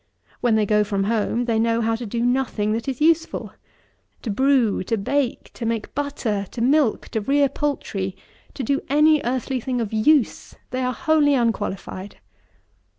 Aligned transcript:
When 0.39 0.55
they 0.55 0.65
go 0.65 0.83
from 0.83 1.03
home, 1.03 1.45
they 1.45 1.59
know 1.59 1.79
how 1.79 1.93
to 1.95 2.07
do 2.07 2.25
nothing 2.25 2.71
that 2.73 2.87
is 2.87 2.99
useful. 3.01 3.53
To 4.23 4.31
brew, 4.31 4.81
to 4.85 4.97
bake, 4.97 5.51
to 5.53 5.63
make 5.63 5.93
butter, 5.93 6.47
to 6.49 6.59
milk, 6.59 7.09
to 7.09 7.21
rear 7.21 7.47
poultry; 7.47 8.17
to 8.55 8.63
do 8.63 8.81
any 8.89 9.21
earthly 9.23 9.59
thing 9.59 9.79
of 9.79 9.93
use 9.93 10.55
they 10.71 10.81
are 10.81 10.91
wholly 10.91 11.35
unqualified. 11.35 12.17